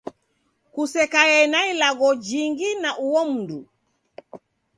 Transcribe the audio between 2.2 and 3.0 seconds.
jingi na